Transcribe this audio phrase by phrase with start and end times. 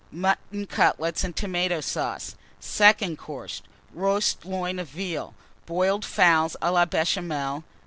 [0.11, 2.33] Mutton Cutlets and Tomato Sauce.
[2.59, 3.61] SECOND COURSE.
[3.93, 5.35] Roast Loin of Veal.
[5.67, 7.63] Boiled Fowls à la Béchamel.